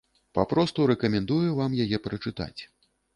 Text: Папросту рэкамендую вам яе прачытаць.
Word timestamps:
Папросту 0.37 0.87
рэкамендую 0.91 1.51
вам 1.59 1.75
яе 1.83 1.97
прачытаць. 2.07 2.61